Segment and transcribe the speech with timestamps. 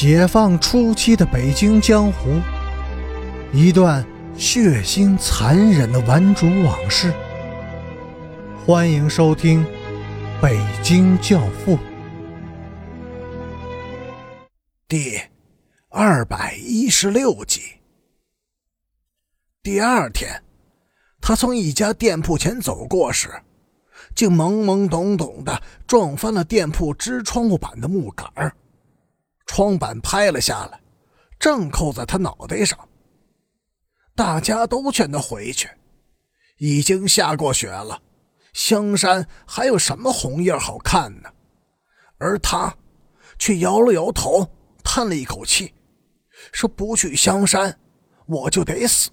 [0.00, 2.40] 解放初期的北京江湖，
[3.52, 7.12] 一段血腥残忍的顽主往事。
[8.64, 9.64] 欢迎收听
[10.40, 11.76] 《北京教父》
[14.86, 15.20] 第
[15.88, 17.62] 二百一十六集。
[19.64, 20.44] 第二天，
[21.20, 23.28] 他从一家店铺前走过时，
[24.14, 28.54] 竟懵懵懂懂的撞翻了店铺支窗户板的木杆儿。
[29.48, 30.80] 窗板拍了下来，
[31.40, 32.78] 正扣在他脑袋上。
[34.14, 35.68] 大家都劝他回去，
[36.58, 38.00] 已经下过雪了，
[38.52, 41.30] 香山还有什么红叶好看呢？
[42.18, 42.76] 而他
[43.38, 44.46] 却摇了摇头，
[44.84, 45.72] 叹了一口气，
[46.52, 47.78] 说：“不去香山，
[48.26, 49.10] 我就得死。”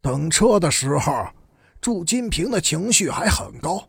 [0.00, 1.28] 等车的时候，
[1.80, 3.88] 祝金平的情绪还很高，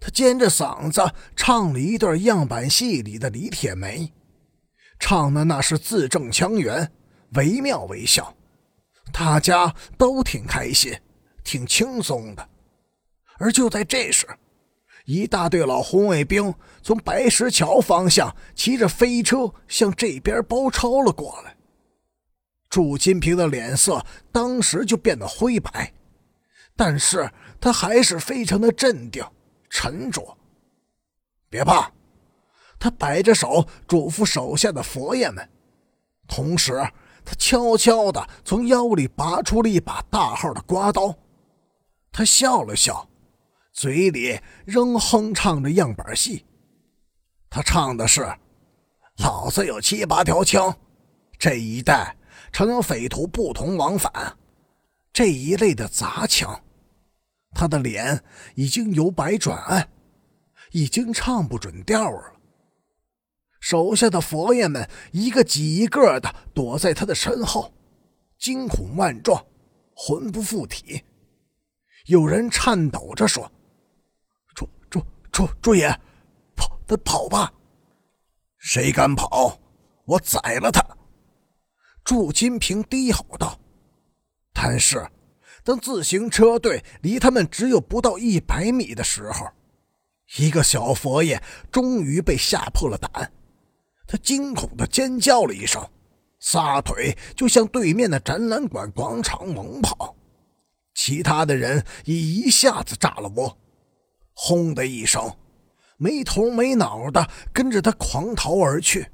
[0.00, 1.00] 他尖着嗓子
[1.34, 4.12] 唱了一段样板戏里的李铁梅。
[4.98, 6.90] 唱的那是字正腔圆，
[7.34, 8.34] 惟妙惟肖，
[9.12, 10.98] 大家都挺开心，
[11.44, 12.48] 挺轻松的。
[13.38, 14.26] 而就在这时，
[15.04, 21.56] 一大队老红卫兵从白石桥方向骑着飞车向这边包抄了过来。
[22.68, 25.92] 祝金平的脸色当时就变得灰白，
[26.76, 29.24] 但是他还是非常的镇定、
[29.70, 30.36] 沉着。
[31.48, 31.90] 别怕。
[32.78, 35.48] 他摆着手嘱咐手下的佛爷们，
[36.26, 36.72] 同时
[37.24, 41.14] 他悄悄地从腰里拔出了一把大号的刮刀。
[42.12, 43.08] 他笑了笑，
[43.72, 46.46] 嘴里仍哼唱着样板戏。
[47.50, 48.32] 他唱的是
[49.18, 50.76] ：“老子有七八条枪，
[51.38, 52.16] 这一带
[52.52, 54.36] 常有匪徒不同往返。”
[55.12, 56.62] 这一类的杂腔。
[57.54, 58.22] 他的脸
[58.54, 59.88] 已经由白转暗，
[60.70, 62.32] 已经唱不准调了。
[63.60, 67.72] 手下的佛爷们一个挤一个的躲在他的身后，
[68.38, 69.44] 惊恐万状，
[69.94, 71.04] 魂不附体。
[72.06, 73.50] 有人颤抖着说
[74.54, 75.88] ：“朱朱朱朱爷，
[76.56, 77.52] 跑，他跑吧！
[78.56, 79.58] 谁敢跑，
[80.04, 80.82] 我宰了他！”
[82.04, 83.58] 祝金平低吼道。
[84.54, 85.06] 但是，
[85.62, 89.46] 当自行车队离他们只有不到一百米的时候，
[90.38, 93.30] 一个小佛爷终于被吓破了胆。
[94.08, 95.86] 他惊恐的尖叫了一声，
[96.40, 100.16] 撒腿就向对面的展览馆广场猛跑。
[100.94, 103.58] 其他的人也一下子炸了窝，
[104.32, 105.36] 轰的一声，
[105.98, 109.06] 没头没脑的跟着他狂逃而去。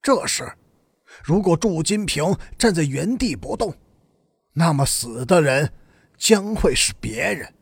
[0.00, 0.50] 这时，
[1.22, 3.74] 如果祝金平站在原地不动，
[4.54, 5.70] 那么死的人
[6.16, 7.52] 将会是别人，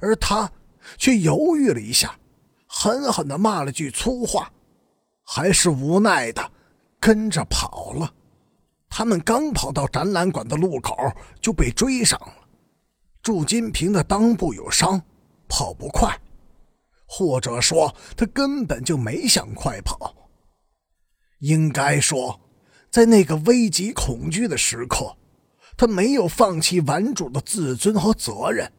[0.00, 0.50] 而他
[0.96, 2.18] 却犹豫了一下，
[2.66, 4.52] 狠狠的骂了句粗话。
[5.30, 6.52] 还是无奈的
[6.98, 8.14] 跟着跑了。
[8.88, 10.96] 他们刚跑到展览馆的路口，
[11.38, 12.32] 就被追上了。
[13.20, 15.02] 祝金平的裆部有伤，
[15.46, 16.18] 跑不快，
[17.06, 20.30] 或者说他根本就没想快跑。
[21.40, 22.40] 应该说，
[22.90, 25.14] 在那个危急恐惧的时刻，
[25.76, 28.72] 他没有放弃顽主的自尊和责任，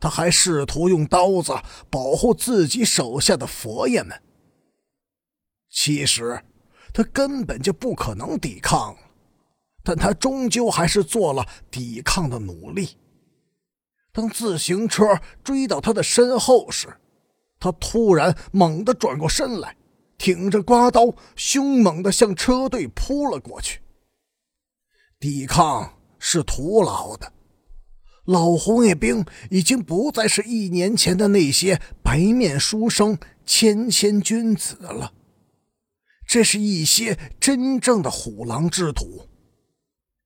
[0.00, 1.52] 他还试图用刀子
[1.90, 4.22] 保护自己手下的佛爷们。
[5.78, 6.42] 其实，
[6.94, 8.96] 他根本就不可能抵抗，
[9.84, 12.96] 但他终究还是做了抵抗的努力。
[14.10, 16.88] 当自行车追到他的身后时，
[17.60, 19.76] 他突然猛地转过身来，
[20.16, 23.82] 挺着刮刀，凶猛地向车队扑了过去。
[25.20, 27.30] 抵抗是徒劳的，
[28.24, 35.12] 老红卫兵已经不再是一年前的那些白面书生、谦谦君子了。
[36.26, 39.28] 这是一些真正的虎狼之徒。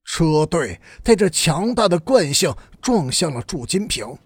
[0.04, 4.18] 车队带着强大的惯性撞向了祝金平，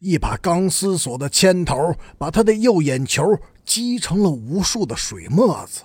[0.00, 3.24] 一把钢丝锁的铅头把他的右眼球
[3.64, 5.84] 击成了无数的水沫子，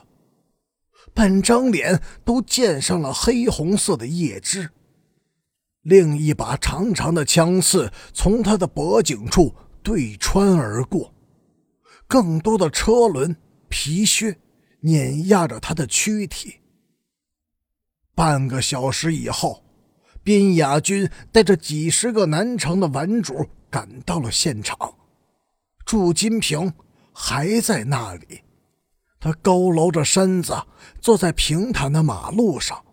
[1.13, 4.71] 半张脸都溅上了黑红色的液汁。
[5.83, 11.13] 另一把长长的枪刺从他的脖颈处对穿而过，
[12.07, 13.33] 更多的车轮、
[13.69, 14.37] 皮靴。
[14.81, 16.55] 碾压着他的躯体。
[18.15, 19.63] 半个小时以后，
[20.23, 24.95] 边雅军带着几十个南城的顽主赶到了现场。
[25.85, 26.73] 祝金平
[27.13, 28.41] 还在那里，
[29.19, 30.53] 他佝偻着身子
[30.99, 32.83] 坐在平坦的马路上，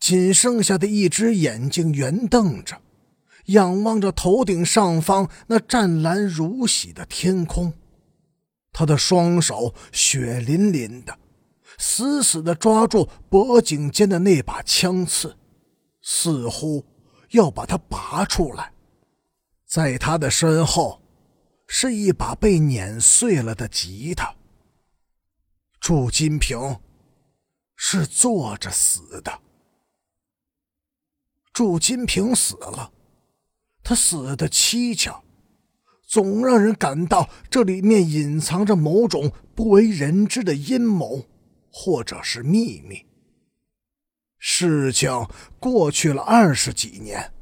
[0.00, 2.80] 仅剩下的一只眼睛圆瞪着，
[3.46, 7.72] 仰望着头顶上方那湛蓝如洗的天空。
[8.74, 11.16] 他的双手血淋淋的，
[11.78, 15.38] 死死地抓住脖颈间的那把枪刺，
[16.02, 16.84] 似乎
[17.30, 18.74] 要把它拔出来。
[19.64, 21.00] 在他的身后，
[21.66, 24.34] 是一把被碾碎了的吉他。
[25.80, 26.80] 祝金平
[27.76, 29.40] 是坐着死的。
[31.52, 32.92] 祝金平死了，
[33.82, 35.23] 他死的蹊跷，
[36.06, 41.26] 总让人感到这里面隐藏着某种不为人知的阴谋，
[41.70, 43.06] 或者是秘密。
[44.38, 45.26] 事情
[45.58, 47.32] 过去了二十几年，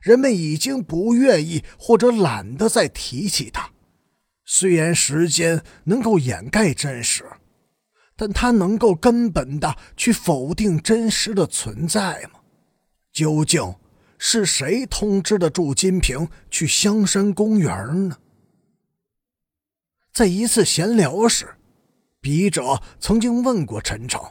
[0.00, 3.70] 人们已经不愿意或者懒得再提起它。
[4.44, 7.24] 虽然时间能够掩盖真实，
[8.16, 12.40] 但它能够根本的去否定真实的存在吗？
[13.12, 13.74] 究竟
[14.22, 18.18] 是谁通知的祝金平去香山公园呢？
[20.12, 21.56] 在一次闲聊时，
[22.20, 24.22] 笔者曾经问过陈诚：“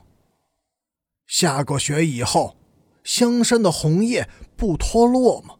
[1.25, 2.56] 下过雪以后，
[3.03, 5.56] 香山的红叶不脱落吗？”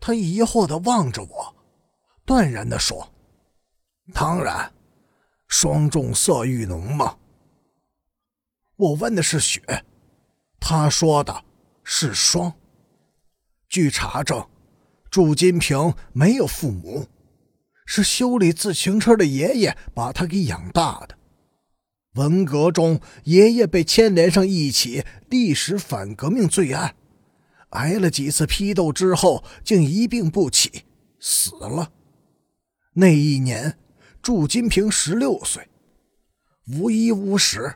[0.00, 1.56] 他疑惑的望着我，
[2.24, 3.14] 断然的说
[4.12, 4.74] ：“当然，
[5.46, 7.16] 霜重色愈浓吗？”
[8.74, 9.84] 我问的是雪，
[10.58, 11.44] 他说的。
[11.84, 12.52] 是霜。
[13.68, 14.46] 据查证，
[15.10, 17.06] 祝金平没有父母，
[17.84, 21.16] 是修理自行车的爷爷把他给养大的。
[22.14, 26.96] 文革中，爷爷被牵连上一起历史反革命罪案，
[27.70, 30.84] 挨了几次批斗之后，竟一病不起，
[31.20, 31.92] 死了。
[32.94, 33.76] 那一年，
[34.22, 35.68] 祝金平十六岁，
[36.68, 37.74] 无衣无食，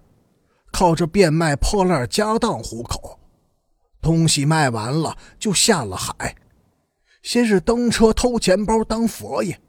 [0.73, 3.20] 靠着变卖破烂家当糊口。
[4.01, 6.37] 东西卖完了，就下了海。
[7.23, 9.61] 先是登车偷钱包当佛爷，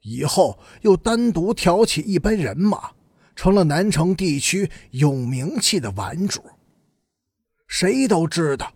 [0.00, 2.92] 以后又单独挑起一班人马，
[3.34, 6.42] 成了南城地区有名气的玩主。
[7.66, 8.72] 谁都知道，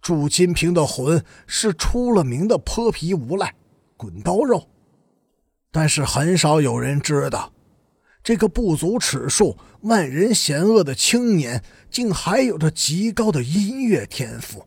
[0.00, 3.54] 祝金平的魂是出了名的泼皮无赖、
[3.96, 4.68] 滚刀肉，
[5.70, 7.51] 但是很少有人知道。
[8.22, 14.66] 这个不足尺数、万人嫌恶的青年，竟还有着极高的音乐天赋。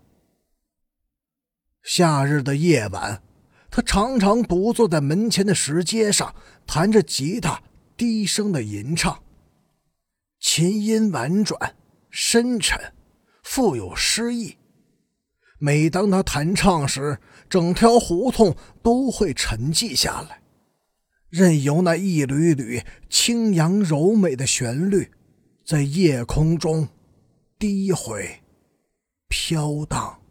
[1.84, 3.22] 夏日的夜晚，
[3.70, 6.36] 他常常独坐在门前的石阶上，
[6.66, 7.62] 弹着吉他，
[7.96, 9.22] 低声的吟唱。
[10.40, 11.76] 琴音婉转、
[12.10, 12.94] 深沉，
[13.44, 14.58] 富有诗意。
[15.58, 17.18] 每当他弹唱时，
[17.50, 20.42] 整条胡同都会沉寂下来。
[21.36, 25.12] 任由那一缕缕轻扬柔美的旋律，
[25.66, 26.88] 在夜空中
[27.60, 28.40] 低回、
[29.28, 30.22] 飘荡。